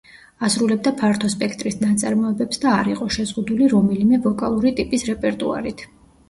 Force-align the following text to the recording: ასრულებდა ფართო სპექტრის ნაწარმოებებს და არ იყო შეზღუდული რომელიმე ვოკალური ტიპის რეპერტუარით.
ასრულებდა 0.45 0.91
ფართო 1.01 1.27
სპექტრის 1.33 1.77
ნაწარმოებებს 1.83 2.63
და 2.63 2.71
არ 2.77 2.89
იყო 2.95 3.09
შეზღუდული 3.17 3.69
რომელიმე 3.75 4.21
ვოკალური 4.25 4.73
ტიპის 4.81 5.07
რეპერტუარით. 5.13 5.87